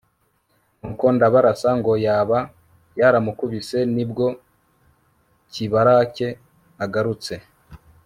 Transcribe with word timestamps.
nuko 0.79 1.05
ndabarasa 1.15 1.69
ngo 1.79 1.91
yaba 2.05 2.39
yaramukubise 2.99 3.79
ni 3.95 4.05
bwo 4.09 4.27
kibarake 5.51 6.27
agarutse 6.85 7.33